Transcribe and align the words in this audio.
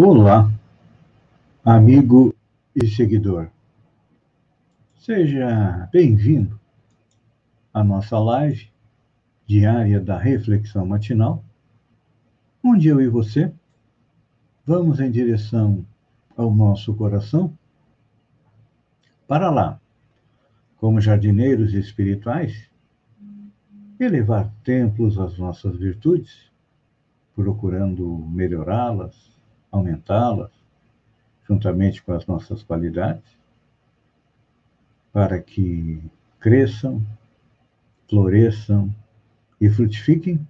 Olá, 0.00 0.48
amigo 1.64 2.32
e 2.72 2.86
seguidor. 2.86 3.48
Seja 4.94 5.88
bem-vindo 5.92 6.56
à 7.74 7.82
nossa 7.82 8.16
live 8.16 8.70
diária 9.44 10.00
da 10.00 10.16
reflexão 10.16 10.86
matinal, 10.86 11.42
onde 12.62 12.86
eu 12.86 13.00
e 13.00 13.08
você 13.08 13.52
vamos 14.64 15.00
em 15.00 15.10
direção 15.10 15.84
ao 16.36 16.54
nosso 16.54 16.94
coração 16.94 17.52
para 19.26 19.50
lá, 19.50 19.80
como 20.76 21.00
jardineiros 21.00 21.74
espirituais, 21.74 22.70
elevar 23.98 24.48
templos 24.62 25.18
às 25.18 25.36
nossas 25.36 25.76
virtudes, 25.76 26.52
procurando 27.34 28.06
melhorá-las, 28.28 29.36
aumentá-las, 29.70 30.50
juntamente 31.46 32.02
com 32.02 32.12
as 32.12 32.26
nossas 32.26 32.62
qualidades, 32.62 33.38
para 35.12 35.40
que 35.40 36.02
cresçam, 36.38 37.04
floresçam 38.08 38.94
e 39.60 39.68
frutifiquem, 39.68 40.46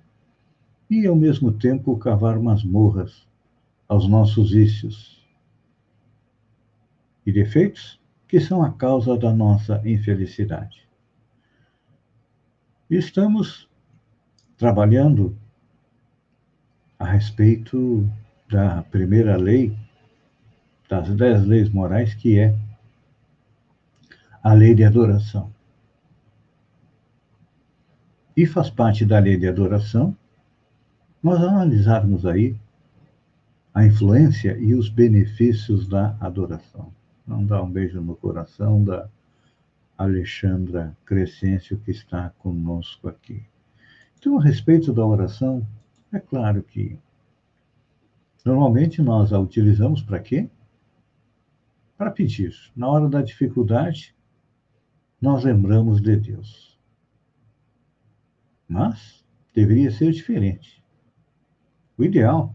e 0.91 1.07
ao 1.07 1.15
mesmo 1.15 1.53
tempo 1.53 1.97
cavar 1.99 2.39
masmorras 2.39 3.27
aos 3.87 4.09
nossos 4.09 4.53
vícios 4.53 5.27
e 7.27 7.33
defeitos 7.33 8.01
que 8.27 8.41
são 8.41 8.63
a 8.63 8.73
causa 8.73 9.17
da 9.17 9.33
nossa 9.33 9.83
infelicidade. 9.87 10.89
Estamos 12.91 13.69
trabalhando 14.57 15.37
a 16.99 17.05
respeito 17.05 18.11
da 18.51 18.83
primeira 18.85 19.37
lei 19.37 19.77
das 20.89 21.15
dez 21.15 21.45
leis 21.45 21.69
morais, 21.69 22.15
que 22.15 22.39
é 22.39 22.55
a 24.43 24.55
lei 24.55 24.75
de 24.75 24.85
adoração. 24.85 25.53
E 28.37 28.47
faz 28.47 28.71
parte 28.71 29.05
da 29.05 29.19
lei 29.19 29.37
de 29.37 29.47
adoração 29.47 30.17
nós 31.23 31.43
analisarmos 31.43 32.25
aí 32.25 32.57
a 33.75 33.85
influência 33.85 34.57
e 34.59 34.75
os 34.75 34.89
benefícios 34.89 35.87
da 35.89 36.17
adoração. 36.21 36.93
Vamos 37.27 37.49
dar 37.49 37.63
um 37.63 37.71
beijo 37.71 38.01
no 38.01 38.17
coração 38.17 38.83
da 38.83 39.09
Alexandra 39.97 40.97
Crescêncio, 41.05 41.79
que 41.85 41.91
está 41.91 42.31
conosco 42.39 43.09
aqui. 43.09 43.43
Então, 44.19 44.39
a 44.39 44.43
respeito 44.43 44.93
da 44.93 45.05
oração, 45.05 45.67
é 46.13 46.19
claro 46.19 46.63
que 46.63 46.99
normalmente 48.45 49.03
nós 49.03 49.33
a 49.33 49.39
utilizamos 49.39 50.03
para 50.03 50.21
quê? 50.21 50.49
Para 51.97 52.11
pedir. 52.11 52.55
Na 52.77 52.89
hora 52.89 53.09
da 53.09 53.23
dificuldade, 53.23 54.15
nós 55.21 55.45
lembramos 55.45 56.01
de 56.01 56.17
Deus. 56.17 56.79
Mas 58.69 59.25
deveria 59.55 59.91
ser 59.91 60.13
diferente. 60.13 60.83
O 61.97 62.05
ideal 62.05 62.55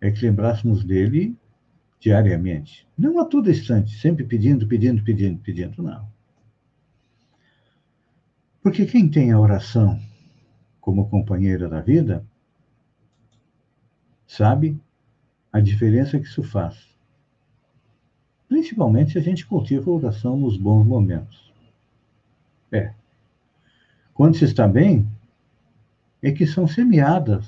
é 0.00 0.10
que 0.10 0.26
lembrássemos 0.26 0.84
dele 0.84 1.36
diariamente. 2.00 2.86
Não 2.96 3.18
a 3.18 3.24
todo 3.24 3.50
instante, 3.50 3.96
sempre 3.98 4.24
pedindo, 4.24 4.66
pedindo, 4.66 5.02
pedindo, 5.02 5.40
pedindo, 5.40 5.82
não. 5.82 6.08
Porque 8.62 8.84
quem 8.84 9.08
tem 9.08 9.30
a 9.30 9.38
oração 9.38 10.00
como 10.80 11.08
companheira 11.08 11.68
da 11.68 11.80
vida, 11.80 12.26
sabe 14.26 14.78
a 15.52 15.60
diferença 15.60 16.18
que 16.18 16.26
isso 16.26 16.42
faz. 16.42 16.86
Principalmente 18.48 19.12
se 19.12 19.18
a 19.18 19.22
gente 19.22 19.46
cultiva 19.46 19.90
a 19.90 19.94
oração 19.94 20.36
nos 20.36 20.56
bons 20.56 20.84
momentos. 20.84 21.52
É. 22.70 22.92
Quando 24.14 24.36
se 24.36 24.44
está 24.44 24.66
bem, 24.66 25.06
é 26.22 26.32
que 26.32 26.46
são 26.46 26.66
semeadas 26.66 27.46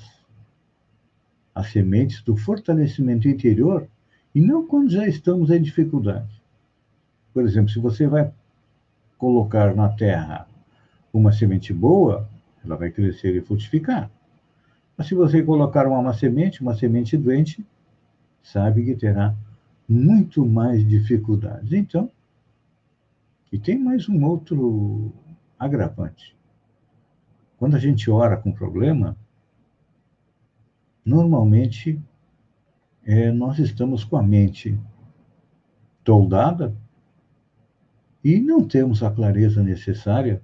as 1.53 1.71
sementes 1.71 2.21
do 2.21 2.37
fortalecimento 2.37 3.27
interior 3.27 3.87
e 4.33 4.41
não 4.41 4.65
quando 4.65 4.91
já 4.91 5.07
estamos 5.07 5.49
em 5.49 5.61
dificuldade. 5.61 6.41
Por 7.33 7.43
exemplo, 7.43 7.69
se 7.69 7.79
você 7.79 8.07
vai 8.07 8.31
colocar 9.17 9.75
na 9.75 9.89
terra 9.89 10.47
uma 11.11 11.31
semente 11.31 11.73
boa, 11.73 12.29
ela 12.63 12.75
vai 12.75 12.91
crescer 12.91 13.35
e 13.35 13.41
frutificar. 13.41 14.09
Mas 14.99 15.07
se 15.07 15.15
você 15.15 15.41
colocar 15.41 15.87
uma 15.87 16.13
semente, 16.13 16.61
uma 16.61 16.75
semente 16.75 17.15
doente, 17.15 17.65
sabe 18.43 18.83
que 18.83 18.93
terá 18.93 19.33
muito 19.87 20.45
mais 20.45 20.85
dificuldades. 20.85 21.71
Então, 21.71 22.11
e 23.49 23.57
tem 23.57 23.79
mais 23.79 24.09
um 24.09 24.25
outro 24.25 25.13
agravante. 25.57 26.35
Quando 27.57 27.77
a 27.77 27.79
gente 27.79 28.11
ora 28.11 28.35
com 28.35 28.51
problema, 28.51 29.15
normalmente 31.05 31.97
é, 33.05 33.31
nós 33.31 33.57
estamos 33.57 34.03
com 34.03 34.17
a 34.17 34.21
mente 34.21 34.77
toldada 36.03 36.75
e 38.21 38.37
não 38.41 38.67
temos 38.67 39.01
a 39.01 39.09
clareza 39.09 39.63
necessária 39.63 40.41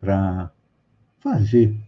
para 0.00 0.50
fazer 1.18 1.78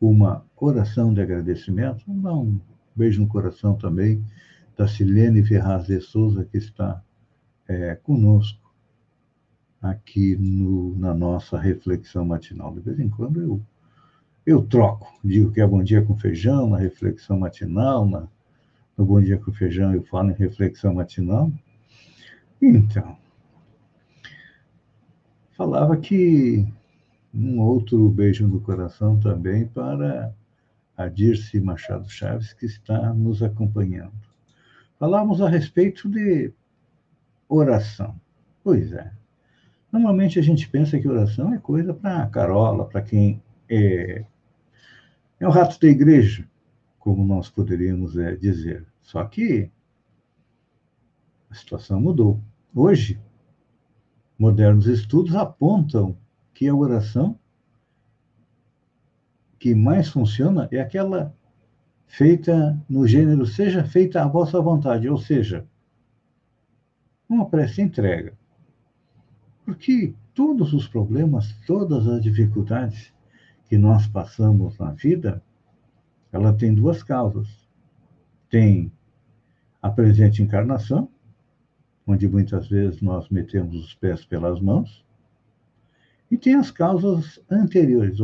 uma 0.00 0.44
oração 0.56 1.12
de 1.12 1.20
agradecimento. 1.20 2.04
Vamos 2.06 2.22
dar 2.22 2.34
um 2.34 2.60
beijo 2.96 3.20
no 3.20 3.28
coração 3.28 3.76
também 3.76 4.24
da 4.76 4.88
Silene 4.88 5.44
Ferraz 5.44 5.86
de 5.86 6.00
Souza, 6.00 6.44
que 6.44 6.56
está 6.56 7.02
é, 7.68 7.94
conosco 7.94 8.58
aqui 9.80 10.36
no, 10.36 10.96
na 10.96 11.14
nossa 11.14 11.58
reflexão 11.58 12.24
matinal. 12.24 12.72
De 12.74 12.80
vez 12.80 12.98
em 12.98 13.08
quando 13.08 13.40
eu, 13.40 13.60
eu 14.46 14.62
troco, 14.62 15.06
digo 15.22 15.52
que 15.52 15.60
é 15.60 15.66
bom 15.66 15.82
dia 15.82 16.02
com 16.02 16.16
feijão, 16.16 16.70
na 16.70 16.78
reflexão 16.78 17.38
matinal, 17.38 18.06
na, 18.06 18.26
no 18.96 19.04
bom 19.04 19.20
dia 19.20 19.38
com 19.38 19.52
feijão 19.52 19.94
eu 19.94 20.02
falo 20.02 20.30
em 20.30 20.34
reflexão 20.34 20.94
matinal. 20.94 21.52
Então, 22.60 23.16
falava 25.56 25.96
que 25.96 26.66
um 27.32 27.60
outro 27.60 28.08
beijo 28.08 28.46
no 28.46 28.60
coração 28.60 29.18
também 29.18 29.66
para 29.66 30.34
a 30.96 31.08
Dirce 31.08 31.60
Machado 31.60 32.08
Chaves, 32.10 32.52
que 32.52 32.66
está 32.66 33.14
nos 33.14 33.42
acompanhando. 33.42 34.12
Falamos 34.98 35.40
a 35.40 35.48
respeito 35.48 36.08
de 36.08 36.52
oração. 37.48 38.20
Pois 38.62 38.92
é. 38.92 39.12
Normalmente 39.90 40.38
a 40.38 40.42
gente 40.42 40.68
pensa 40.68 40.98
que 40.98 41.08
oração 41.08 41.54
é 41.54 41.58
coisa 41.58 41.94
para 41.94 42.26
Carola, 42.26 42.86
para 42.86 43.02
quem 43.02 43.42
é, 43.68 44.24
é 45.38 45.48
o 45.48 45.50
rato 45.50 45.80
da 45.80 45.88
igreja, 45.88 46.46
como 46.98 47.24
nós 47.24 47.48
poderíamos 47.48 48.16
é, 48.16 48.36
dizer. 48.36 48.86
Só 49.00 49.24
que 49.24 49.70
a 51.48 51.54
situação 51.54 52.00
mudou. 52.00 52.40
Hoje, 52.74 53.18
modernos 54.38 54.86
estudos 54.86 55.34
apontam 55.34 56.16
que 56.54 56.68
a 56.68 56.74
oração 56.74 57.38
que 59.58 59.74
mais 59.74 60.08
funciona 60.08 60.68
é 60.72 60.80
aquela 60.80 61.34
feita 62.06 62.80
no 62.88 63.06
gênero 63.06 63.46
seja 63.46 63.84
feita 63.84 64.22
à 64.22 64.26
vossa 64.26 64.60
vontade, 64.60 65.08
ou 65.08 65.18
seja, 65.18 65.66
uma 67.28 67.48
prece 67.48 67.82
entrega. 67.82 68.36
Porque 69.64 70.14
todos 70.34 70.72
os 70.72 70.88
problemas, 70.88 71.52
todas 71.66 72.08
as 72.08 72.22
dificuldades 72.22 73.12
que 73.68 73.78
nós 73.78 74.06
passamos 74.06 74.76
na 74.78 74.92
vida, 74.92 75.42
ela 76.32 76.52
tem 76.52 76.74
duas 76.74 77.02
causas. 77.02 77.48
Tem 78.48 78.90
a 79.80 79.88
presente 79.88 80.42
encarnação, 80.42 81.08
onde 82.06 82.28
muitas 82.28 82.68
vezes 82.68 83.00
nós 83.00 83.28
metemos 83.28 83.76
os 83.76 83.94
pés 83.94 84.24
pelas 84.24 84.60
mãos, 84.60 85.04
e 86.30 86.36
tem 86.36 86.54
as 86.54 86.70
causas 86.70 87.40
anteriores, 87.50 88.18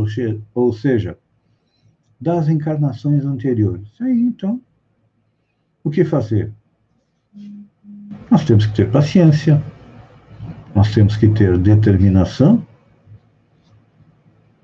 ou 0.55 0.73
seja, 0.73 1.19
das 2.21 2.49
encarnações 2.49 3.25
anteriores. 3.25 3.89
Aí, 4.01 4.21
então, 4.21 4.61
o 5.83 5.91
que 5.91 6.05
fazer? 6.05 6.53
Nós 8.31 8.45
temos 8.45 8.67
que 8.67 8.75
ter 8.75 8.91
paciência, 8.91 9.63
nós 10.75 10.95
temos 10.95 11.17
que 11.17 11.29
ter 11.29 11.59
determinação 11.59 12.65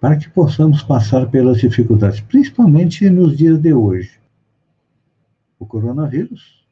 para 0.00 0.16
que 0.16 0.28
possamos 0.30 0.82
passar 0.82 1.30
pelas 1.30 1.58
dificuldades, 1.58 2.20
principalmente 2.20 3.08
nos 3.08 3.36
dias 3.36 3.58
de 3.58 3.72
hoje. 3.72 4.20
O 5.58 5.66
coronavírus 5.66 6.66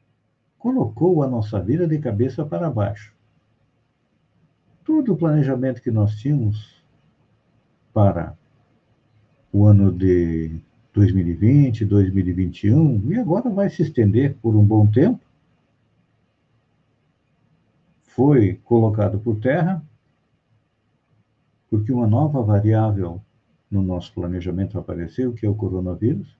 colocou 0.57 1.23
a 1.23 1.27
nossa 1.27 1.61
vida 1.61 1.87
de 1.87 1.97
cabeça 1.97 2.45
para 2.45 2.69
baixo 2.69 3.13
todo 4.91 5.13
o 5.13 5.17
planejamento 5.17 5.81
que 5.81 5.89
nós 5.89 6.17
tínhamos 6.17 6.83
para 7.93 8.37
o 9.49 9.65
ano 9.65 9.89
de 9.89 10.59
2020, 10.93 11.85
2021, 11.85 13.09
e 13.09 13.17
agora 13.17 13.49
vai 13.49 13.69
se 13.69 13.83
estender 13.83 14.35
por 14.41 14.53
um 14.53 14.65
bom 14.65 14.85
tempo. 14.85 15.21
Foi 18.03 18.59
colocado 18.65 19.17
por 19.17 19.39
terra, 19.39 19.81
porque 21.69 21.93
uma 21.93 22.05
nova 22.05 22.43
variável 22.43 23.21
no 23.71 23.81
nosso 23.81 24.13
planejamento 24.13 24.77
apareceu, 24.77 25.31
que 25.31 25.45
é 25.45 25.49
o 25.49 25.55
coronavírus, 25.55 26.37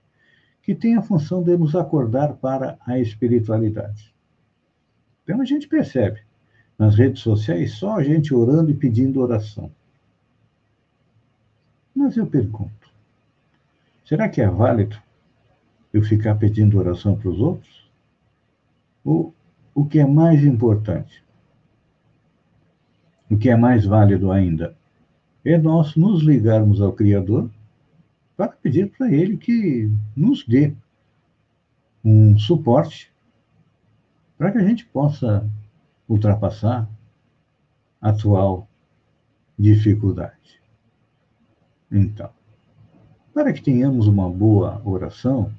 que 0.60 0.74
tem 0.74 0.94
a 0.94 1.02
função 1.02 1.42
de 1.42 1.56
nos 1.56 1.74
acordar 1.74 2.34
para 2.34 2.78
a 2.86 2.98
espiritualidade. 2.98 4.14
Então 5.24 5.40
a 5.40 5.44
gente 5.46 5.66
percebe 5.66 6.20
nas 6.82 6.96
redes 6.96 7.22
sociais 7.22 7.74
só 7.74 7.94
a 7.96 8.02
gente 8.02 8.34
orando 8.34 8.72
e 8.72 8.74
pedindo 8.74 9.20
oração. 9.20 9.70
Mas 11.94 12.16
eu 12.16 12.26
pergunto, 12.26 12.90
será 14.04 14.28
que 14.28 14.40
é 14.40 14.48
válido 14.48 15.00
eu 15.92 16.02
ficar 16.02 16.34
pedindo 16.34 16.76
oração 16.76 17.16
para 17.16 17.28
os 17.30 17.38
outros? 17.38 17.88
Ou 19.04 19.32
o 19.72 19.84
que 19.84 20.00
é 20.00 20.04
mais 20.04 20.44
importante? 20.44 21.22
O 23.30 23.38
que 23.38 23.48
é 23.48 23.54
mais 23.54 23.86
válido 23.86 24.32
ainda 24.32 24.76
é 25.44 25.56
nós 25.56 25.94
nos 25.94 26.24
ligarmos 26.24 26.80
ao 26.80 26.92
Criador 26.92 27.48
para 28.36 28.48
pedir 28.48 28.90
para 28.90 29.08
Ele 29.08 29.36
que 29.36 29.88
nos 30.16 30.44
dê 30.44 30.74
um 32.04 32.36
suporte 32.36 33.12
para 34.36 34.50
que 34.50 34.58
a 34.58 34.66
gente 34.66 34.84
possa 34.86 35.48
ultrapassar 36.12 36.88
a 38.00 38.10
atual 38.10 38.68
dificuldade. 39.58 40.60
Então, 41.90 42.30
para 43.32 43.52
que 43.52 43.62
tenhamos 43.62 44.06
uma 44.06 44.28
boa 44.28 44.82
oração, 44.84 45.52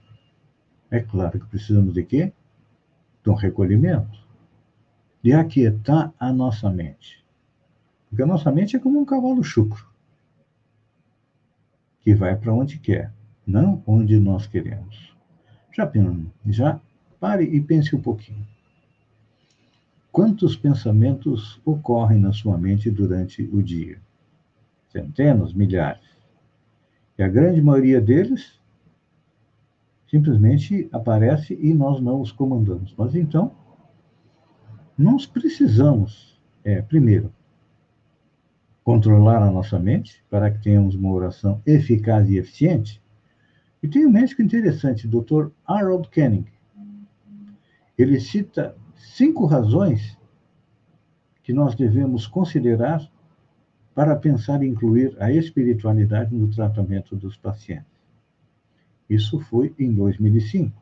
é 0.91 0.99
claro 0.99 1.39
que 1.39 1.47
precisamos 1.47 1.93
de 1.93 2.03
quê? 2.03 2.31
De 3.23 3.29
um 3.29 3.33
recolhimento, 3.33 4.19
de 5.23 5.33
aquietar 5.33 6.13
a 6.19 6.31
nossa 6.31 6.69
mente. 6.69 7.25
Porque 8.09 8.21
a 8.21 8.27
nossa 8.27 8.51
mente 8.51 8.75
é 8.75 8.79
como 8.79 8.99
um 8.99 9.05
cavalo 9.05 9.43
chucro, 9.43 9.87
que 12.01 12.13
vai 12.13 12.35
para 12.35 12.53
onde 12.53 12.77
quer, 12.77 13.11
não 13.47 13.81
onde 13.87 14.19
nós 14.19 14.45
queremos. 14.45 15.15
Já, 15.71 15.91
já 16.45 16.79
pare 17.19 17.45
e 17.45 17.59
pense 17.59 17.95
um 17.95 18.01
pouquinho. 18.01 18.52
Quantos 20.13 20.55
pensamentos 20.55 21.59
ocorrem 21.65 22.19
na 22.19 22.31
sua 22.31 22.55
mente 22.55 22.91
durante 22.91 23.41
o 23.51 23.63
dia? 23.63 23.99
Centenas, 24.89 25.55
milhares. 25.55 26.07
E 27.17 27.23
a 27.23 27.27
grande 27.27 27.59
maioria 27.63 27.99
deles 27.99 28.61
simplesmente 30.07 30.87
aparece 30.91 31.57
e 31.59 31.73
nós 31.73 31.99
não 31.99 32.21
os 32.21 32.31
comandamos. 32.31 32.93
Mas 32.95 33.15
então, 33.15 33.55
nós 34.95 35.25
precisamos, 35.25 36.39
é, 36.63 36.79
primeiro, 36.79 37.33
controlar 38.83 39.41
a 39.41 39.49
nossa 39.49 39.79
mente 39.79 40.23
para 40.29 40.51
que 40.51 40.61
tenhamos 40.61 40.93
uma 40.93 41.11
oração 41.11 41.59
eficaz 41.65 42.29
e 42.29 42.37
eficiente. 42.37 43.01
E 43.81 43.87
tem 43.87 44.05
um 44.05 44.11
médico 44.11 44.43
interessante, 44.43 45.07
o 45.07 45.09
Dr. 45.09 45.47
Harold 45.65 46.07
Kenning. 46.09 46.45
Ele 47.97 48.19
cita 48.19 48.75
cinco 49.03 49.45
razões 49.45 50.17
que 51.43 51.51
nós 51.51 51.75
devemos 51.75 52.25
considerar 52.25 53.05
para 53.93 54.15
pensar 54.15 54.63
em 54.63 54.69
incluir 54.69 55.15
a 55.19 55.31
espiritualidade 55.31 56.33
no 56.33 56.49
tratamento 56.49 57.15
dos 57.15 57.37
pacientes. 57.37 57.91
Isso 59.09 59.39
foi 59.39 59.75
em 59.77 59.93
2005. 59.93 60.81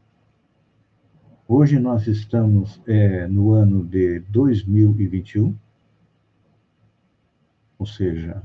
Hoje 1.48 1.80
nós 1.80 2.08
estamos 2.08 2.82
é, 2.88 3.28
no 3.28 3.52
ano 3.52 3.84
de 3.84 4.20
2021, 4.20 5.58
ou 7.78 7.86
seja, 7.86 8.42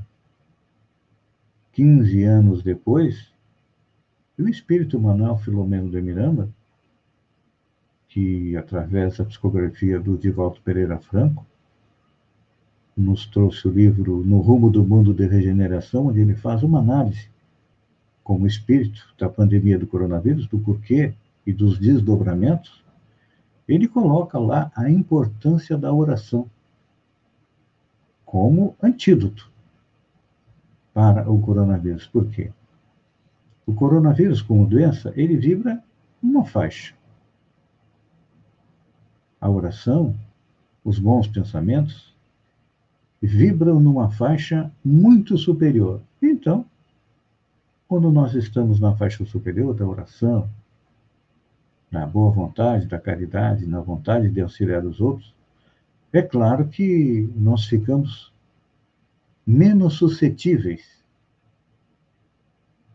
15 1.71 2.23
anos 2.23 2.63
depois, 2.63 3.31
e 4.37 4.41
o 4.41 4.49
espírito 4.49 4.99
Manuel 4.99 5.37
Filomeno 5.37 5.89
de 5.89 6.01
Miranda 6.01 6.49
que, 8.07 8.55
através 8.55 9.17
da 9.17 9.25
psicografia 9.25 9.99
do 9.99 10.17
Divaldo 10.17 10.59
Pereira 10.61 10.97
Franco, 10.97 11.45
nos 12.95 13.27
trouxe 13.27 13.67
o 13.67 13.71
livro 13.71 14.23
No 14.25 14.39
Rumo 14.39 14.71
do 14.71 14.83
Mundo 14.83 15.13
de 15.13 15.27
Regeneração, 15.27 16.07
onde 16.07 16.21
ele 16.21 16.35
faz 16.35 16.63
uma 16.63 16.79
análise, 16.79 17.29
como 18.23 18.47
espírito, 18.47 19.13
da 19.17 19.29
pandemia 19.29 19.77
do 19.77 19.85
coronavírus, 19.85 20.47
do 20.47 20.57
porquê 20.57 21.13
e 21.45 21.53
dos 21.53 21.77
desdobramentos. 21.77 22.83
Ele 23.67 23.87
coloca 23.87 24.39
lá 24.39 24.71
a 24.75 24.89
importância 24.89 25.77
da 25.77 25.93
oração 25.93 26.49
como 28.25 28.75
antídoto 28.81 29.49
para 30.93 31.29
o 31.29 31.39
coronavírus. 31.39 32.07
Por 32.07 32.25
quê? 32.29 32.51
O 33.65 33.73
coronavírus, 33.73 34.41
como 34.41 34.65
doença, 34.65 35.13
ele 35.15 35.37
vibra 35.37 35.83
uma 36.21 36.43
faixa 36.43 36.96
a 39.39 39.49
oração, 39.49 40.15
os 40.83 40.99
bons 40.99 41.27
pensamentos, 41.27 42.13
vibram 43.21 43.79
numa 43.79 44.09
faixa 44.11 44.71
muito 44.83 45.37
superior. 45.37 46.01
Então, 46.21 46.65
quando 47.87 48.11
nós 48.11 48.33
estamos 48.33 48.79
na 48.79 48.95
faixa 48.95 49.25
superior 49.25 49.73
da 49.73 49.85
oração, 49.85 50.49
na 51.89 52.05
boa 52.05 52.31
vontade, 52.31 52.85
da 52.85 52.99
caridade, 52.99 53.65
na 53.65 53.79
vontade 53.79 54.29
de 54.29 54.41
auxiliar 54.41 54.85
os 54.85 54.99
outros, 54.99 55.33
é 56.11 56.21
claro 56.21 56.67
que 56.67 57.29
nós 57.35 57.65
ficamos 57.65 58.31
menos 59.45 59.93
suscetíveis 59.95 61.03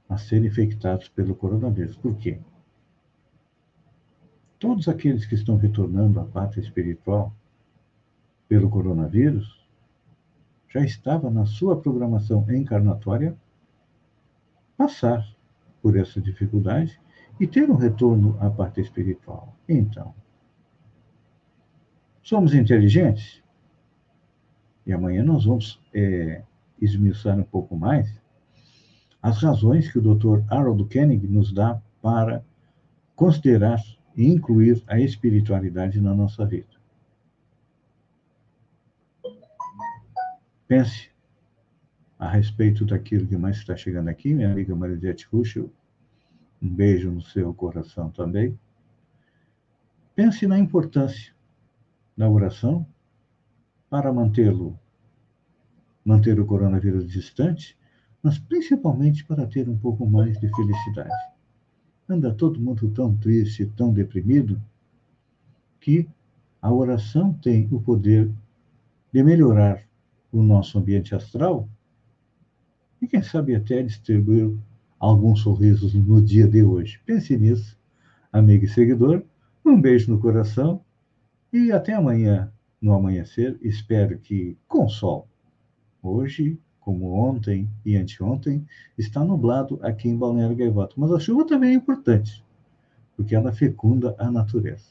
a 0.08 0.18
serem 0.18 0.46
infectados 0.46 1.08
pelo 1.08 1.34
coronavírus. 1.34 1.96
Por 1.96 2.14
quê? 2.16 2.38
Todos 4.62 4.86
aqueles 4.86 5.26
que 5.26 5.34
estão 5.34 5.56
retornando 5.56 6.20
à 6.20 6.24
pátria 6.24 6.62
espiritual 6.62 7.34
pelo 8.48 8.70
coronavírus, 8.70 9.60
já 10.68 10.84
estava 10.84 11.28
na 11.28 11.44
sua 11.44 11.80
programação 11.80 12.46
encarnatória 12.48 13.36
passar 14.76 15.26
por 15.82 15.98
essa 15.98 16.20
dificuldade 16.20 17.00
e 17.40 17.46
ter 17.48 17.68
um 17.68 17.74
retorno 17.74 18.36
à 18.38 18.48
pátria 18.48 18.84
espiritual. 18.84 19.52
Então, 19.68 20.14
somos 22.22 22.54
inteligentes? 22.54 23.42
E 24.86 24.92
amanhã 24.92 25.24
nós 25.24 25.44
vamos 25.44 25.80
é, 25.92 26.44
esmiuçar 26.80 27.36
um 27.36 27.42
pouco 27.42 27.76
mais 27.76 28.16
as 29.20 29.42
razões 29.42 29.90
que 29.90 29.98
o 29.98 30.14
Dr. 30.14 30.44
Harold 30.48 30.84
Koenig 30.84 31.26
nos 31.26 31.52
dá 31.52 31.82
para 32.00 32.44
considerar 33.16 33.80
e 34.16 34.26
incluir 34.26 34.82
a 34.86 35.00
espiritualidade 35.00 36.00
na 36.00 36.14
nossa 36.14 36.44
vida. 36.44 36.66
Pense 40.68 41.10
a 42.18 42.28
respeito 42.28 42.84
daquilo 42.84 43.26
que 43.26 43.36
mais 43.36 43.56
está 43.56 43.76
chegando 43.76 44.08
aqui, 44.08 44.32
minha 44.32 44.50
amiga 44.50 44.74
Marisete 44.74 45.26
Ruschel. 45.26 45.70
Um 46.62 46.68
beijo 46.68 47.10
no 47.10 47.20
seu 47.20 47.52
coração 47.52 48.10
também. 48.10 48.58
Pense 50.14 50.46
na 50.46 50.58
importância 50.58 51.34
da 52.16 52.30
oração 52.30 52.86
para 53.90 54.12
mantê-lo, 54.12 54.78
manter 56.04 56.38
o 56.38 56.46
coronavírus 56.46 57.10
distante, 57.10 57.76
mas 58.22 58.38
principalmente 58.38 59.24
para 59.24 59.46
ter 59.46 59.68
um 59.68 59.76
pouco 59.76 60.06
mais 60.06 60.38
de 60.38 60.48
felicidade. 60.54 61.10
Anda 62.08 62.32
todo 62.32 62.60
mundo 62.60 62.90
tão 62.90 63.16
triste, 63.16 63.66
tão 63.76 63.92
deprimido, 63.92 64.60
que 65.80 66.08
a 66.60 66.72
oração 66.72 67.32
tem 67.34 67.68
o 67.70 67.80
poder 67.80 68.30
de 69.12 69.22
melhorar 69.22 69.82
o 70.30 70.42
nosso 70.42 70.78
ambiente 70.78 71.14
astral 71.14 71.68
e, 73.00 73.06
quem 73.06 73.22
sabe, 73.22 73.54
até 73.54 73.82
distribuir 73.82 74.56
alguns 74.98 75.40
sorrisos 75.40 75.92
no 75.94 76.22
dia 76.22 76.46
de 76.46 76.62
hoje. 76.62 77.00
Pense 77.04 77.36
nisso, 77.36 77.76
amigo 78.32 78.64
e 78.64 78.68
seguidor. 78.68 79.24
Um 79.64 79.80
beijo 79.80 80.12
no 80.12 80.20
coração 80.20 80.80
e 81.52 81.72
até 81.72 81.92
amanhã, 81.92 82.52
no 82.80 82.94
amanhecer. 82.94 83.58
Espero 83.60 84.18
que 84.18 84.56
com 84.68 84.88
sol. 84.88 85.28
Hoje 86.00 86.58
como 86.84 87.12
ontem 87.12 87.68
e 87.84 87.96
anteontem, 87.96 88.66
está 88.98 89.24
nublado 89.24 89.78
aqui 89.82 90.08
em 90.08 90.16
Balneário 90.16 90.56
Gaivota. 90.56 90.94
Mas 90.96 91.12
a 91.12 91.18
chuva 91.18 91.46
também 91.46 91.70
é 91.70 91.74
importante, 91.74 92.44
porque 93.16 93.34
ela 93.34 93.52
fecunda 93.52 94.14
a 94.18 94.30
natureza. 94.30 94.86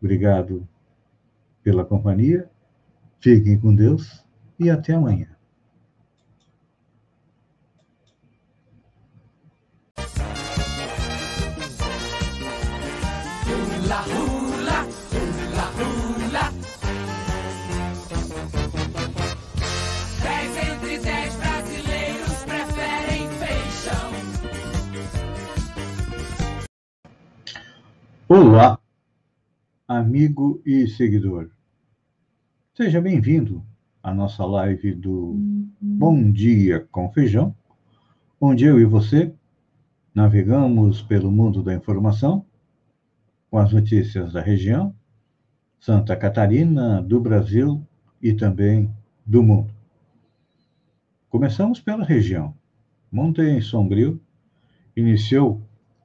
Obrigado 0.00 0.66
pela 1.62 1.84
companhia, 1.84 2.50
fiquem 3.20 3.58
com 3.58 3.74
Deus 3.74 4.24
e 4.58 4.68
até 4.68 4.94
amanhã. 4.94 5.28
Olá, 28.52 28.78
amigo 29.88 30.60
e 30.66 30.86
seguidor. 30.86 31.48
Seja 32.74 33.00
bem-vindo 33.00 33.64
à 34.02 34.12
nossa 34.12 34.44
live 34.44 34.94
do 34.94 35.34
Bom 35.80 36.30
Dia 36.30 36.86
com 36.92 37.10
Feijão, 37.10 37.56
onde 38.38 38.66
eu 38.66 38.78
e 38.78 38.84
você 38.84 39.34
navegamos 40.14 41.00
pelo 41.00 41.32
mundo 41.32 41.62
da 41.62 41.72
informação 41.72 42.44
com 43.50 43.56
as 43.56 43.72
notícias 43.72 44.34
da 44.34 44.42
região, 44.42 44.94
Santa 45.80 46.14
Catarina, 46.14 47.00
do 47.00 47.18
Brasil 47.18 47.82
e 48.20 48.34
também 48.34 48.94
do 49.24 49.42
mundo. 49.42 49.72
Começamos 51.30 51.80
pela 51.80 52.04
região. 52.04 52.54
Monte 53.10 53.62
Sombrio 53.62 54.20
iniciou 54.94 55.58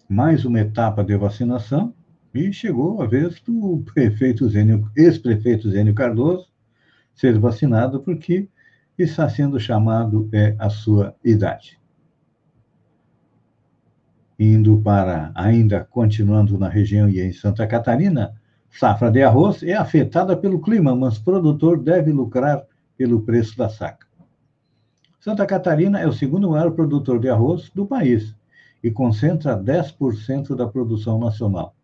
mais 0.08 0.46
uma 0.46 0.62
etapa 0.62 1.04
de 1.04 1.18
vacinação 1.18 1.94
e 2.38 2.54
chegou 2.54 3.02
a 3.02 3.08
vez 3.08 3.40
do 3.42 3.84
prefeito 3.94 4.48
Zênio, 4.48 4.90
ex-prefeito 4.96 5.70
Zênio 5.70 5.94
Cardoso 5.94 6.48
ser 7.14 7.38
vacinado 7.40 8.00
porque 8.02 8.48
está 8.98 9.28
sendo 9.30 9.60
chamado 9.60 10.30
é 10.32 10.56
a 10.60 10.70
sua 10.70 11.16
idade 11.24 11.78
indo 14.40 14.80
para, 14.82 15.32
ainda 15.34 15.84
continuando 15.84 16.58
na 16.58 16.70
região 16.70 17.10
e 17.10 17.20
em 17.20 17.34
Santa 17.34 17.66
Catarina, 17.66 18.34
safra 18.70 19.10
de 19.10 19.24
arroz 19.24 19.64
é 19.64 19.74
afetada 19.74 20.38
pelo 20.38 20.62
clima, 20.62 20.96
mas 20.96 21.18
produtor 21.18 21.82
deve 21.82 22.12
lucrar 22.12 22.64
pelo 22.96 23.22
preço 23.22 23.58
da 23.58 23.68
saca. 23.68 24.06
Santa 25.20 25.46
Catarina 25.46 26.00
é 26.00 26.08
o 26.08 26.14
segundo 26.14 26.52
maior 26.52 26.72
produtor 26.72 27.20
de 27.20 27.30
arroz 27.30 27.70
do 27.74 27.86
país 27.86 28.36
e 28.84 28.92
concentra 28.92 29.58
10% 29.58 30.56
da 30.56 30.68
produção 30.68 31.20
nacional. 31.20 31.76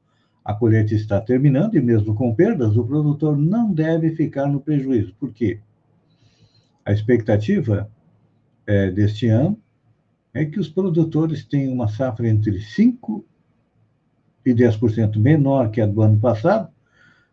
A 0.43 0.53
colheita 0.53 0.93
está 0.93 1.21
terminando 1.21 1.75
e, 1.75 1.81
mesmo 1.81 2.13
com 2.13 2.35
perdas, 2.35 2.75
o 2.75 2.83
produtor 2.83 3.37
não 3.37 3.73
deve 3.73 4.15
ficar 4.15 4.47
no 4.47 4.59
prejuízo. 4.59 5.13
Por 5.19 5.31
quê? 5.31 5.59
A 6.85 6.91
expectativa 6.91 7.89
é, 8.67 8.91
deste 8.91 9.27
ano 9.27 9.57
é 10.33 10.43
que 10.43 10.59
os 10.59 10.67
produtores 10.67 11.45
têm 11.45 11.71
uma 11.71 11.87
safra 11.87 12.27
entre 12.27 12.59
5% 12.59 13.23
e 14.45 14.53
10% 14.53 15.17
menor 15.17 15.71
que 15.71 15.79
a 15.79 15.85
do 15.85 16.01
ano 16.01 16.19
passado, 16.19 16.69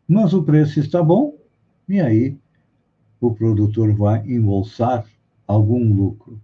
mas 0.06 0.32
o 0.32 0.44
preço 0.44 0.78
está 0.78 1.02
bom, 1.02 1.36
e 1.88 2.00
aí 2.00 2.36
o 3.20 3.32
produtor 3.32 3.92
vai 3.92 4.24
embolsar 4.24 5.04
algum 5.46 5.92
lucro. 5.92 6.40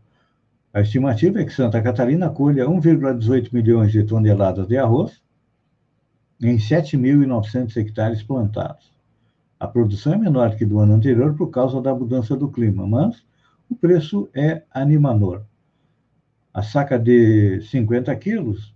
A 0.75 0.81
estimativa 0.81 1.41
é 1.41 1.45
que 1.45 1.53
Santa 1.53 1.81
Catarina 1.81 2.29
colha 2.29 2.67
1,18 2.67 3.53
milhões 3.53 3.93
de 3.93 4.03
toneladas 4.03 4.67
de 4.67 4.77
arroz 4.77 5.23
em 6.43 6.57
7.900 6.57 7.77
hectares 7.77 8.23
plantados. 8.23 8.93
A 9.59 9.67
produção 9.67 10.15
é 10.15 10.19
menor 10.19 10.55
que 10.57 10.67
do 10.67 10.79
ano 10.79 10.95
anterior 10.95 11.35
por 11.35 11.51
causa 11.51 11.81
da 11.81 11.95
mudança 11.95 12.37
do 12.37 12.51
clima, 12.51 12.87
mas 12.87 13.25
o 13.71 13.75
preço 13.75 14.29
é 14.35 14.63
animador. 14.71 15.45
A 16.53 16.63
saca 16.63 16.99
de 16.99 17.61
50 17.63 18.15
quilos 18.17 18.75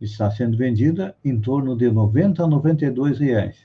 está 0.00 0.30
sendo 0.30 0.56
vendida 0.56 1.16
em 1.24 1.40
torno 1.40 1.76
de 1.76 1.90
90 1.90 2.42
a 2.42 2.46
92 2.46 3.18
reais. 3.18 3.56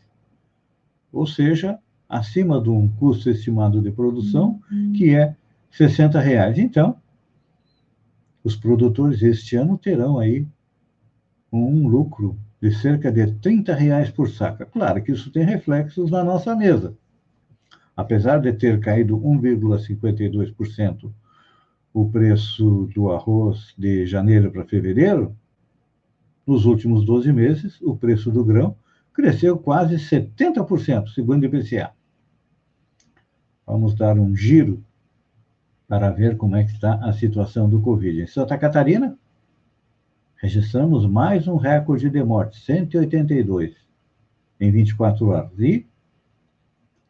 Ou 1.12 1.28
seja, 1.28 1.78
acima 2.08 2.62
de 2.62 2.70
um 2.70 2.88
custo 2.88 3.30
estimado 3.30 3.82
de 3.82 3.92
produção, 3.92 4.62
uhum. 4.72 4.94
que 4.94 5.16
é 5.16 5.36
60 5.72 6.20
reais. 6.20 6.58
Então, 6.58 6.96
os 8.44 8.56
produtores 8.56 9.22
este 9.22 9.56
ano 9.56 9.78
terão 9.78 10.20
aí 10.20 10.48
um 11.52 11.88
lucro 11.88 12.38
de 12.62 12.72
cerca 12.72 13.12
de 13.12 13.34
30 13.40 13.74
reais 13.74 14.12
por 14.12 14.30
saca. 14.30 14.66
Claro 14.66 15.02
que 15.04 15.12
isso 15.12 15.32
tem 15.32 15.44
reflexos 15.44 16.12
na 16.12 16.24
nossa 16.24 16.56
mesa. 16.56 16.96
Apesar 17.98 18.40
de 18.40 18.54
ter 18.54 18.80
caído 18.80 19.18
1,52% 19.18 21.12
o 21.94 22.10
preço 22.10 22.90
do 22.94 23.12
arroz 23.12 23.74
de 23.78 24.06
janeiro 24.06 24.52
para 24.52 24.64
fevereiro, 24.64 25.36
nos 26.46 26.66
últimos 26.66 27.04
12 27.04 27.34
meses, 27.34 27.82
o 27.82 27.96
preço 27.96 28.32
do 28.32 28.46
grão 28.46 28.76
cresceu 29.14 29.58
quase 29.58 29.96
70%, 29.96 31.10
segundo 31.10 31.44
o 31.44 31.46
IPCA. 31.46 31.92
Vamos 33.66 33.94
dar 33.96 34.18
um 34.18 34.36
giro 34.36 34.84
para 35.88 36.10
ver 36.10 36.38
como 36.38 36.56
é 36.56 36.64
que 36.64 36.72
está 36.72 36.96
a 36.96 37.12
situação 37.12 37.70
do 37.70 37.82
Covid. 37.82 38.22
Em 38.22 38.28
Santa 38.28 38.58
Catarina, 38.58 39.18
registramos 40.42 41.06
mais 41.06 41.48
um 41.48 41.56
recorde 41.56 42.10
de 42.10 42.22
mortes, 42.24 42.66
182 42.66 43.76
em 44.60 44.72
24 44.72 45.28
horas. 45.28 45.52
E 45.60 45.86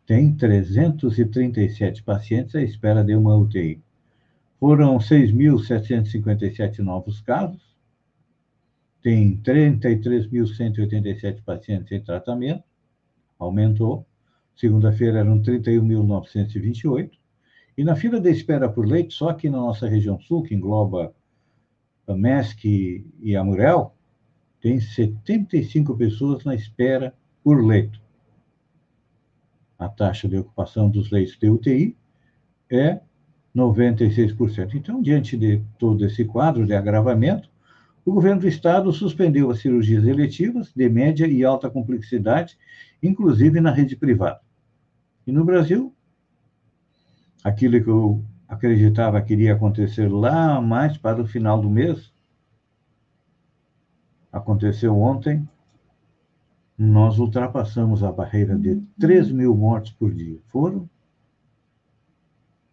tem 0.05 0.35
337 0.35 2.03
pacientes 2.03 2.53
à 2.55 2.61
espera 2.61 3.05
de 3.05 3.15
uma 3.15 3.37
UTI. 3.37 3.81
Foram 4.59 4.97
6.757 4.97 6.79
novos 6.79 7.21
casos, 7.21 7.61
tem 9.01 9.37
33.187 9.37 11.41
pacientes 11.41 11.89
em 11.93 12.01
tratamento, 12.01 12.65
aumentou. 13.39 14.05
Segunda-feira 14.57 15.19
eram 15.19 15.41
31.928. 15.41 17.11
E 17.77 17.85
na 17.85 17.95
fila 17.95 18.19
de 18.19 18.29
espera 18.29 18.67
por 18.69 18.85
leite, 18.85 19.13
só 19.13 19.29
aqui 19.29 19.49
na 19.49 19.57
nossa 19.57 19.87
região 19.87 20.19
sul, 20.19 20.43
que 20.43 20.53
engloba 20.53 21.13
a 22.11 22.17
MESC 22.17 23.05
e 23.21 23.35
a 23.35 23.43
Murel, 23.43 23.95
tem 24.61 24.79
75 24.79 25.95
pessoas 25.97 26.43
na 26.43 26.53
espera 26.53 27.15
por 27.43 27.65
leito. 27.65 27.99
A 29.79 29.89
taxa 29.89 30.27
de 30.27 30.37
ocupação 30.37 30.89
dos 30.89 31.09
leitos 31.09 31.37
de 31.37 31.49
UTI 31.49 31.97
é 32.69 33.01
96%. 33.55 34.75
Então, 34.75 35.01
diante 35.01 35.35
de 35.35 35.63
todo 35.79 36.05
esse 36.05 36.23
quadro 36.23 36.65
de 36.65 36.73
agravamento, 36.73 37.49
o 38.05 38.11
governo 38.11 38.41
do 38.41 38.47
estado 38.47 38.91
suspendeu 38.91 39.49
as 39.49 39.59
cirurgias 39.59 40.05
eletivas 40.05 40.71
de 40.75 40.89
média 40.89 41.27
e 41.27 41.43
alta 41.43 41.69
complexidade, 41.69 42.57
inclusive 43.01 43.59
na 43.59 43.71
rede 43.71 43.95
privada. 43.95 44.39
E 45.25 45.31
no 45.31 45.45
Brasil, 45.45 45.93
aquilo 47.43 47.83
que 47.83 47.89
eu 47.89 48.23
acreditava 48.51 49.19
que 49.21 49.31
iria 49.31 49.53
acontecer 49.53 50.11
lá 50.11 50.59
mais 50.59 50.97
para 50.97 51.21
o 51.21 51.25
final 51.25 51.61
do 51.61 51.69
mês, 51.69 52.13
aconteceu 54.29 54.99
ontem, 54.99 55.47
nós 56.77 57.17
ultrapassamos 57.17 58.03
a 58.03 58.11
barreira 58.11 58.57
de 58.57 58.81
3 58.99 59.31
mil 59.31 59.55
mortes 59.55 59.93
por 59.93 60.13
dia. 60.13 60.37
Foram 60.47 60.89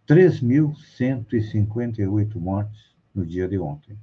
3.158 0.08 2.35
mortes 2.40 2.97
no 3.14 3.25
dia 3.25 3.47
de 3.47 3.61
ontem. 3.61 3.97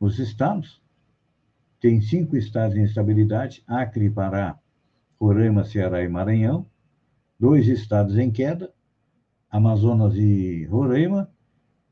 Os 0.00 0.18
estados 0.18 0.82
têm 1.78 2.00
cinco 2.00 2.36
estados 2.36 2.76
em 2.76 2.82
estabilidade: 2.82 3.62
Acre, 3.68 4.10
Pará, 4.10 4.58
Roraima, 5.20 5.64
Ceará 5.64 6.02
e 6.02 6.08
Maranhão. 6.08 6.66
Dois 7.38 7.68
estados 7.68 8.18
em 8.18 8.32
queda: 8.32 8.73
Amazonas 9.54 10.16
e 10.16 10.64
Roraima. 10.64 11.30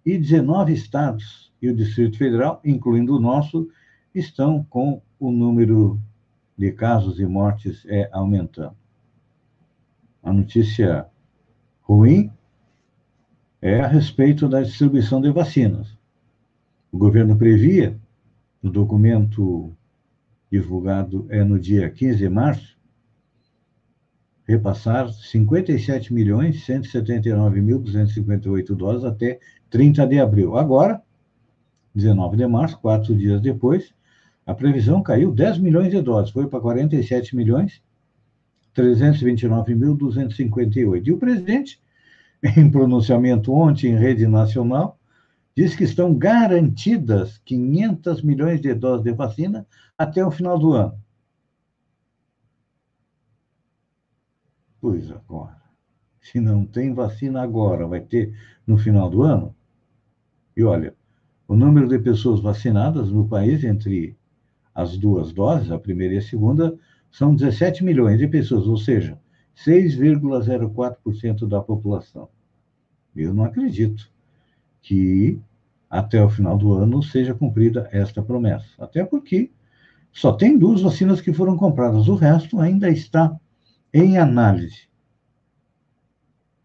E 0.05 0.19
19 0.19 0.73
estados 0.73 1.53
e 1.63 1.71
o 1.71 1.77
Distrito 1.77 2.19
Federal, 2.19 2.61
incluindo 2.65 3.17
o 3.17 3.21
nosso, 3.21 3.69
estão 4.13 4.65
com 4.65 5.01
o 5.17 5.31
número 5.31 5.97
de 6.59 6.73
casos 6.73 7.21
e 7.21 7.25
mortes 7.25 7.87
é, 7.87 8.11
aumentando. 8.13 8.77
A 10.25 10.33
notícia 10.33 11.07
ruim 11.83 12.33
é 13.61 13.81
a 13.81 13.87
respeito 13.87 14.49
da 14.49 14.61
distribuição 14.61 15.21
de 15.21 15.31
vacinas. 15.31 15.97
O 16.91 16.99
governo 16.99 17.37
previa, 17.37 17.97
no 18.61 18.73
documento 18.73 19.73
divulgado 20.51 21.27
é 21.31 21.45
no 21.45 21.61
dia 21.61 21.89
15 21.89 22.19
de 22.19 22.29
março, 22.29 22.77
repassar 24.47 25.11
57 25.13 26.13
milhões 26.13 26.67
179.258 26.67 28.75
doses 28.75 29.05
até 29.05 29.39
30 29.71 30.07
de 30.07 30.21
abril. 30.21 30.57
Agora, 30.57 31.03
19 31.95 32.37
de 32.37 32.47
março, 32.47 32.79
quatro 32.79 33.15
dias 33.15 33.41
depois, 33.41 33.95
a 34.45 34.53
previsão 34.55 35.01
caiu 35.03 35.33
10 35.33 35.59
milhões 35.59 35.91
de 35.91 36.01
doses, 36.01 36.33
foi 36.33 36.49
para 36.49 36.61
47 36.61 37.37
milhões 37.37 37.83
329.258. 38.75 41.07
E 41.07 41.13
o 41.13 41.19
presidente 41.19 41.81
em 42.57 42.71
pronunciamento 42.71 43.53
ontem 43.53 43.93
em 43.93 43.97
rede 43.97 44.27
nacional, 44.27 44.99
diz 45.57 45.77
que 45.77 45.85
estão 45.85 46.15
garantidas 46.15 47.39
500 47.45 48.23
milhões 48.23 48.61
de 48.61 48.75
doses 48.75 49.05
de 49.05 49.13
vacina 49.13 49.67
até 49.97 50.25
o 50.25 50.31
final 50.31 50.59
do 50.59 50.73
ano. 50.73 50.99
Pois 54.83 55.11
agora. 55.13 55.63
Se 56.21 56.41
não 56.41 56.67
tem 56.67 56.93
vacina 56.93 57.41
agora, 57.41 57.87
vai 57.87 58.01
ter 58.01 58.37
no 58.67 58.77
final 58.77 59.09
do 59.09 59.23
ano? 59.23 59.55
E 60.57 60.65
olha, 60.65 60.93
o 61.47 61.55
número 61.55 61.87
de 61.87 62.01
pessoas 62.01 62.41
vacinadas 62.41 63.13
no 63.13 63.29
país 63.29 63.63
entre 63.63 64.17
as 64.75 64.99
duas 64.99 65.33
doses, 65.33 65.71
a 65.71 65.79
primeira 65.79 66.15
e 66.15 66.19
a 66.19 66.23
segunda, 66.23 66.77
são 67.13 67.33
17 67.33 67.85
milhões 67.85 68.19
de 68.19 68.27
pessoas, 68.27 68.67
ou 68.67 68.77
seja, 68.77 69.17
6,04% 69.57 71.47
da 71.47 71.63
população. 71.63 72.29
Eu 73.15 73.33
não 73.33 73.45
acredito 73.45 74.11
que 74.81 75.41
até 75.89 76.21
o 76.25 76.29
final 76.29 76.59
do 76.59 76.73
ano 76.73 77.05
seja 77.05 77.33
cumprida 77.35 77.89
esta 77.93 78.21
promessa. 78.21 78.67
Até 78.81 79.05
porque 79.05 79.53
só 80.13 80.33
tem 80.33 80.59
duas 80.59 80.81
vacinas 80.81 81.21
que 81.21 81.33
foram 81.33 81.57
compradas, 81.57 82.09
o 82.09 82.17
resto 82.17 82.59
ainda 82.59 82.91
está 82.91 83.39
em 83.93 84.19
análise. 84.19 84.89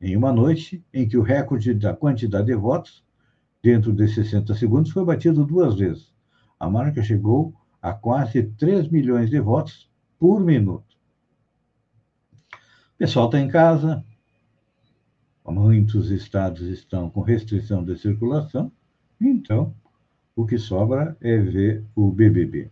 Em 0.00 0.16
uma 0.16 0.33
noite 0.33 0.85
em 0.95 1.09
que 1.09 1.16
o 1.16 1.23
recorde 1.23 1.75
da 1.75 1.93
quantidade 1.93 2.47
de 2.47 2.55
votos, 2.55 3.05
dentro 3.66 3.92
de 3.92 4.06
60 4.06 4.54
segundos, 4.54 4.92
foi 4.92 5.04
batido 5.04 5.44
duas 5.44 5.75
vezes. 5.75 6.14
A 6.61 6.70
marca 6.70 7.02
chegou 7.02 7.52
a 7.82 7.92
quase 7.92 8.44
3 8.44 8.88
milhões 8.90 9.28
de 9.28 9.40
votos 9.40 9.90
por 10.20 10.38
minuto. 10.38 10.96
O 12.94 12.99
pessoal 12.99 13.26
está 13.26 13.40
em 13.40 13.49
casa, 13.49 14.04
muitos 15.44 16.12
estados 16.12 16.62
estão 16.68 17.11
com 17.11 17.23
restrição 17.23 17.85
de 17.85 17.99
circulação, 17.99 18.70
então 19.20 19.75
o 20.37 20.46
que 20.46 20.58
sobra 20.58 21.16
é 21.20 21.37
ver 21.37 21.85
o 21.96 22.12
BBB. 22.12 22.70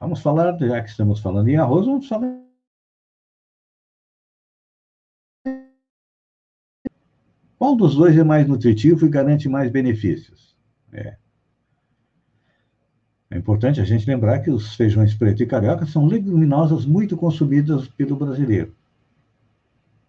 Vamos 0.00 0.20
falar, 0.22 0.58
já 0.58 0.82
que 0.82 0.88
estamos 0.88 1.20
falando 1.20 1.48
em 1.48 1.56
arroz, 1.56 1.84
vamos 1.84 2.08
falar. 2.08 2.51
Qual 7.72 7.76
dos 7.78 7.94
dois 7.94 8.14
é 8.18 8.22
mais 8.22 8.46
nutritivo 8.46 9.06
e 9.06 9.08
garante 9.08 9.48
mais 9.48 9.70
benefícios? 9.70 10.54
É. 10.92 11.16
É 13.30 13.38
importante 13.38 13.80
a 13.80 13.84
gente 13.84 14.06
lembrar 14.06 14.40
que 14.40 14.50
os 14.50 14.76
feijões 14.76 15.14
preto 15.14 15.42
e 15.42 15.46
carioca 15.46 15.86
são 15.86 16.04
leguminosas 16.04 16.84
muito 16.84 17.16
consumidas 17.16 17.88
pelo 17.88 18.14
brasileiro. 18.14 18.74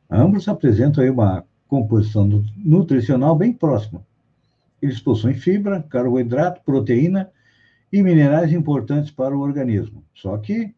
Ambos 0.10 0.49
apresentam 0.49 1.10
uma 1.10 1.45
composição 1.65 2.28
nutricional 2.58 3.34
bem 3.34 3.54
próxima. 3.54 4.06
Eles 4.82 4.99
possuem 4.99 5.36
fibra, 5.36 5.82
carboidrato, 5.84 6.62
proteína 6.65 7.32
e 7.93 8.04
minerais 8.04 8.52
importantes 8.52 9.10
para 9.10 9.38
o 9.38 9.39
organismo. 9.39 10.04
Só 10.13 10.38
que 10.38 10.76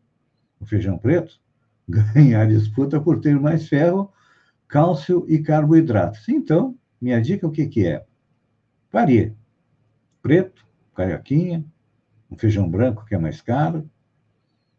o 0.60 0.68
feijão 0.68 1.00
preto 1.00 1.40
ganha 1.90 2.42
a 2.42 2.46
disputa 2.46 3.02
por 3.02 3.20
ter 3.22 3.40
mais 3.40 3.68
ferro, 3.68 4.14
cálcio 4.68 5.26
e 5.28 5.40
carboidratos. 5.40 6.28
Então, 6.30 6.78
minha 7.02 7.22
dica 7.22 7.48
o 7.48 7.52
que, 7.52 7.68
que 7.68 7.86
é? 7.86 8.06
Varia. 8.92 9.36
Preto, 10.22 10.66
carioquinha, 10.96 11.64
um 12.32 12.38
feijão 12.38 12.70
branco 12.70 13.06
que 13.06 13.16
é 13.16 13.18
mais 13.18 13.42
caro. 13.42 13.90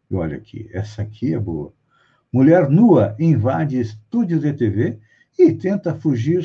E 0.09 0.15
olha 0.15 0.37
aqui, 0.37 0.69
essa 0.73 1.01
aqui 1.01 1.33
é 1.33 1.39
boa. 1.39 1.73
Mulher 2.31 2.69
nua 2.69 3.15
invade 3.19 3.79
estúdios 3.79 4.41
de 4.41 4.53
TV 4.53 4.99
e 5.37 5.53
tenta 5.53 5.95
fugir, 5.95 6.43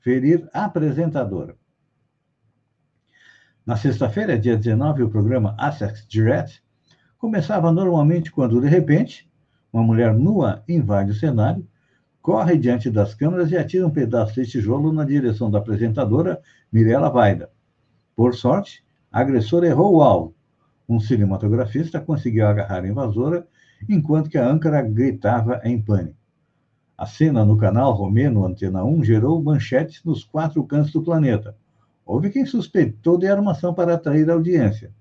ferir 0.00 0.48
apresentadora. 0.52 1.56
Na 3.64 3.76
sexta-feira, 3.76 4.38
dia 4.38 4.56
19, 4.56 5.04
o 5.04 5.10
programa 5.10 5.54
Access 5.58 6.06
Direct 6.08 6.62
começava 7.18 7.70
normalmente 7.70 8.32
quando, 8.32 8.60
de 8.60 8.66
repente, 8.66 9.30
uma 9.72 9.82
mulher 9.82 10.14
nua 10.14 10.64
invade 10.66 11.12
o 11.12 11.14
cenário, 11.14 11.66
corre 12.22 12.56
diante 12.56 12.90
das 12.90 13.14
câmeras 13.14 13.50
e 13.50 13.56
atira 13.56 13.86
um 13.86 13.90
pedaço 13.90 14.34
de 14.34 14.46
tijolo 14.48 14.92
na 14.92 15.04
direção 15.04 15.50
da 15.50 15.58
apresentadora 15.58 16.40
Mirella 16.70 17.08
Vaida. 17.08 17.50
Por 18.14 18.34
sorte, 18.34 18.84
a 19.10 19.20
agressora 19.20 19.66
errou 19.66 19.96
o 19.96 20.02
alvo. 20.02 20.34
Um 20.88 21.00
cinematografista 21.00 22.00
conseguiu 22.00 22.46
agarrar 22.46 22.84
a 22.84 22.88
invasora 22.88 23.46
enquanto 23.88 24.28
que 24.28 24.36
a 24.36 24.46
âncora 24.46 24.82
gritava 24.82 25.60
em 25.64 25.80
pânico. 25.80 26.16
A 26.98 27.06
cena 27.06 27.44
no 27.44 27.56
canal 27.56 27.92
romeno 27.92 28.44
Antena 28.44 28.84
1 28.84 29.04
gerou 29.04 29.42
manchetes 29.42 30.04
nos 30.04 30.22
quatro 30.22 30.62
cantos 30.64 30.92
do 30.92 31.02
planeta. 31.02 31.56
Houve 32.04 32.28
quem 32.28 32.44
suspeitou 32.44 33.16
de 33.16 33.26
armação 33.26 33.72
para 33.72 33.94
atrair 33.94 34.28
a 34.28 34.34
audiência. 34.34 34.92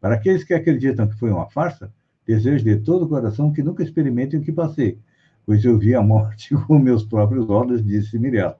Para 0.00 0.16
aqueles 0.16 0.44
que 0.44 0.52
acreditam 0.52 1.08
que 1.08 1.18
foi 1.18 1.30
uma 1.30 1.48
farsa, 1.48 1.90
desejo 2.26 2.64
de 2.64 2.76
todo 2.76 3.06
o 3.06 3.08
coração 3.08 3.52
que 3.52 3.62
nunca 3.62 3.82
experimentem 3.82 4.38
o 4.38 4.42
que 4.42 4.52
passei, 4.52 4.98
pois 5.46 5.64
eu 5.64 5.78
vi 5.78 5.94
a 5.94 6.02
morte 6.02 6.54
com 6.66 6.78
meus 6.78 7.04
próprios 7.04 7.48
olhos, 7.48 7.82
disse 7.82 8.18
Mirella. 8.18 8.58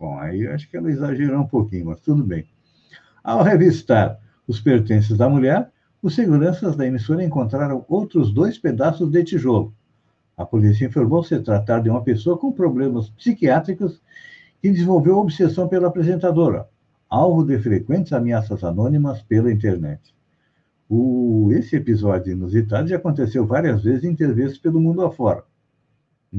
Bom, 0.00 0.18
aí 0.18 0.46
acho 0.48 0.68
que 0.68 0.76
ela 0.76 0.90
exagerou 0.90 1.40
um 1.40 1.46
pouquinho, 1.46 1.86
mas 1.86 2.00
tudo 2.00 2.24
bem. 2.24 2.46
Ao 3.22 3.42
revistar 3.42 4.18
os 4.48 4.60
pertences 4.60 5.16
da 5.16 5.28
mulher, 5.28 5.70
os 6.02 6.14
seguranças 6.14 6.76
da 6.76 6.86
emissora 6.86 7.24
encontraram 7.24 7.84
outros 7.88 8.32
dois 8.32 8.58
pedaços 8.58 9.10
de 9.10 9.22
tijolo. 9.22 9.74
A 10.36 10.44
polícia 10.44 10.86
informou 10.86 11.22
se 11.22 11.38
tratar 11.40 11.80
de 11.80 11.88
uma 11.88 12.02
pessoa 12.02 12.36
com 12.36 12.52
problemas 12.52 13.08
psiquiátricos 13.10 14.02
que 14.60 14.70
desenvolveu 14.70 15.16
obsessão 15.16 15.68
pela 15.68 15.88
apresentadora, 15.88 16.68
alvo 17.08 17.44
de 17.44 17.58
frequentes 17.58 18.12
ameaças 18.12 18.64
anônimas 18.64 19.22
pela 19.22 19.52
internet. 19.52 20.14
O, 20.88 21.50
esse 21.52 21.76
episódio 21.76 22.32
inusitado 22.32 22.88
já 22.88 22.96
aconteceu 22.96 23.46
várias 23.46 23.84
vezes 23.84 24.04
em 24.04 24.14
TVs 24.14 24.58
pelo 24.58 24.80
mundo 24.80 25.02
afora, 25.02 25.44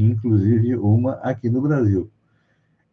inclusive 0.04 0.76
uma 0.76 1.14
aqui 1.16 1.50
no 1.50 1.62
Brasil. 1.62 2.12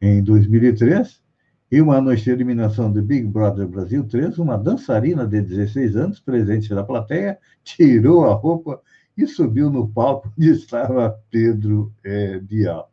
Em 0.01 0.23
2003, 0.23 1.23
em 1.71 1.81
uma 1.81 2.01
noite 2.01 2.25
de 2.25 2.31
eliminação 2.31 2.93
do 2.93 3.03
Big 3.03 3.27
Brother 3.27 3.67
Brasil 3.67 4.05
3, 4.05 4.39
uma 4.39 4.57
dançarina 4.57 5.27
de 5.27 5.41
16 5.41 5.97
anos, 5.97 6.21
presente 6.21 6.73
na 6.75 6.85
plateia, 6.85 7.39
tirou 7.65 8.25
a 8.25 8.35
roupa 8.35 8.81
e 9.17 9.27
subiu 9.27 9.71
no 9.71 9.89
palco 9.89 10.33
onde 10.37 10.51
estava 10.51 11.19
Pedro 11.31 11.93
é, 12.05 12.39
Bial. 12.39 12.91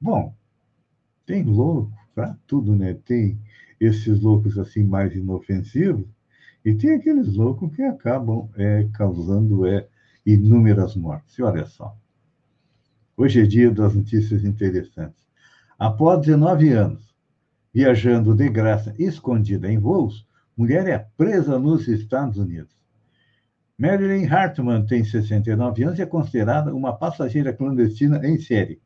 Bom, 0.00 0.34
tem 1.26 1.42
louco 1.44 1.92
para 2.14 2.36
tudo, 2.46 2.74
né? 2.74 2.96
Tem 3.04 3.38
esses 3.80 4.20
loucos 4.20 4.58
assim 4.58 4.82
mais 4.82 5.14
inofensivos, 5.14 6.06
e 6.64 6.74
tem 6.74 6.90
aqueles 6.90 7.34
loucos 7.34 7.74
que 7.74 7.82
acabam 7.82 8.48
é, 8.56 8.88
causando 8.92 9.66
é, 9.66 9.86
inúmeras 10.26 10.96
mortes. 10.96 11.38
E 11.38 11.42
olha 11.42 11.64
só, 11.64 11.96
hoje 13.18 13.40
é 13.42 13.46
dia 13.46 13.68
das 13.68 13.96
notícias 13.96 14.44
interessantes. 14.44 15.26
Após 15.76 16.24
19 16.24 16.70
anos, 16.70 17.12
viajando 17.74 18.32
de 18.32 18.48
graça 18.48 18.94
escondida 18.96 19.70
em 19.70 19.76
voos, 19.76 20.24
mulher 20.56 20.86
é 20.86 21.04
presa 21.16 21.58
nos 21.58 21.88
Estados 21.88 22.38
Unidos. 22.38 22.78
Marilyn 23.76 24.24
Hartman 24.24 24.86
tem 24.86 25.02
69 25.02 25.82
anos 25.82 25.98
e 25.98 26.02
é 26.02 26.06
considerada 26.06 26.72
uma 26.72 26.92
passageira 26.92 27.52
clandestina 27.52 28.24
em 28.24 28.38
série. 28.38 28.80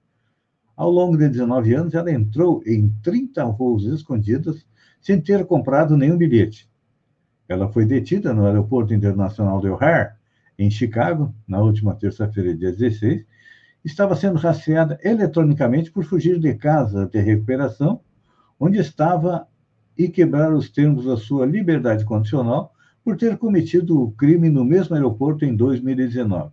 Ao 0.75 0.91
longo 0.91 1.17
de 1.19 1.29
19 1.29 1.75
anos, 1.75 1.95
ela 1.95 2.11
entrou 2.11 2.63
em 2.67 2.89
30 3.03 3.45
voos 3.53 3.85
escondidos 3.85 4.67
sem 4.99 5.21
ter 5.21 5.45
comprado 5.45 5.95
nenhum 5.95 6.17
bilhete. 6.17 6.71
Ela 7.47 7.71
foi 7.71 7.85
detida 7.85 8.33
no 8.33 8.47
Aeroporto 8.47 8.95
Internacional 8.95 9.61
de 9.61 9.69
O'Hare, 9.69 10.15
em 10.59 10.71
Chicago, 10.71 11.35
na 11.47 11.61
última 11.61 11.95
terça-feira, 11.95 12.55
dia 12.55 12.73
16. 12.73 13.27
Estava 13.85 14.15
sendo 14.15 14.39
rastreada 14.39 14.99
eletronicamente 15.03 15.91
por 15.91 16.05
fugir 16.05 16.39
de 16.39 16.55
casa 16.55 17.07
de 17.07 17.21
recuperação, 17.21 18.01
onde 18.59 18.79
estava 18.79 19.49
e 19.99 20.09
quebrar 20.09 20.53
os 20.53 20.71
termos 20.71 21.05
da 21.05 21.17
sua 21.17 21.45
liberdade 21.45 22.05
condicional 22.05 22.73
por 23.05 23.17
ter 23.17 23.37
cometido 23.37 24.01
o 24.01 24.13
crime 24.13 24.49
no 24.49 24.65
mesmo 24.65 24.95
aeroporto 24.95 25.45
em 25.45 25.57
2019. 25.57 26.53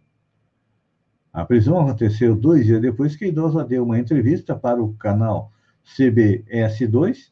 A 1.32 1.46
prisão 1.46 1.80
aconteceu 1.80 2.36
dois 2.36 2.66
dias 2.66 2.82
depois 2.82 3.16
que 3.16 3.26
a 3.26 3.28
idosa 3.28 3.64
deu 3.64 3.84
uma 3.84 4.00
entrevista 4.00 4.56
para 4.56 4.82
o 4.82 4.94
canal 4.96 5.52
CBS2, 5.86 7.32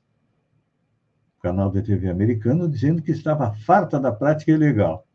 canal 1.42 1.72
da 1.72 1.82
TV 1.82 2.10
americano, 2.10 2.70
dizendo 2.70 3.02
que 3.02 3.12
estava 3.12 3.54
farta 3.54 4.00
da 4.00 4.12
prática 4.12 4.52
ilegal. 4.52 5.08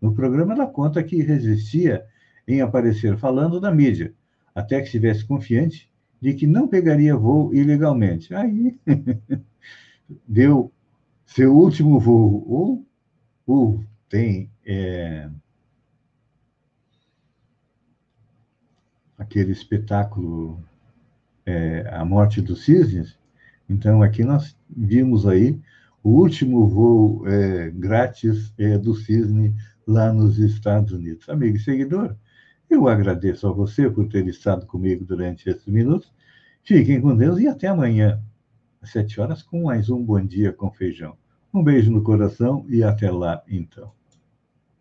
No 0.00 0.14
programa, 0.14 0.54
ela 0.54 0.66
conta 0.66 1.02
que 1.02 1.22
resistia 1.22 2.04
em 2.46 2.60
aparecer 2.60 3.16
falando 3.18 3.60
da 3.60 3.70
mídia, 3.70 4.14
até 4.58 4.80
que 4.80 4.86
estivesse 4.86 5.24
confiante 5.24 5.88
de 6.20 6.34
que 6.34 6.44
não 6.44 6.66
pegaria 6.66 7.16
voo 7.16 7.54
ilegalmente. 7.54 8.34
Aí 8.34 8.76
deu 10.26 10.72
seu 11.24 11.56
último 11.56 12.00
voo, 12.00 12.44
ou, 12.48 12.86
ou 13.46 13.84
tem 14.08 14.50
é, 14.66 15.30
aquele 19.16 19.52
espetáculo 19.52 20.60
é, 21.46 21.88
A 21.92 22.04
Morte 22.04 22.42
dos 22.42 22.64
Cisnes. 22.64 23.16
Então, 23.68 24.02
aqui 24.02 24.24
nós 24.24 24.56
vimos 24.68 25.24
aí 25.24 25.56
o 26.02 26.10
último 26.10 26.66
voo 26.66 27.28
é, 27.28 27.70
grátis 27.70 28.52
é, 28.58 28.76
do 28.76 28.92
Cisne 28.96 29.54
lá 29.86 30.12
nos 30.12 30.36
Estados 30.40 30.90
Unidos. 30.90 31.28
Amigo 31.28 31.56
e 31.56 31.60
seguidor, 31.60 32.16
eu 32.70 32.86
agradeço 32.86 33.46
a 33.46 33.52
você 33.52 33.90
por 33.90 34.08
ter 34.08 34.26
estado 34.26 34.66
comigo 34.66 35.04
durante 35.04 35.48
esses 35.48 35.66
minutos. 35.66 36.12
Fiquem 36.62 37.00
com 37.00 37.16
Deus 37.16 37.40
e 37.40 37.48
até 37.48 37.66
amanhã, 37.68 38.22
às 38.80 38.90
sete 38.90 39.20
horas, 39.20 39.42
com 39.42 39.64
mais 39.64 39.88
um 39.88 40.04
Bom 40.04 40.24
Dia 40.24 40.52
com 40.52 40.70
Feijão. 40.70 41.16
Um 41.52 41.62
beijo 41.64 41.90
no 41.90 42.02
coração 42.02 42.66
e 42.68 42.82
até 42.82 43.10
lá, 43.10 43.42
então. 43.48 43.97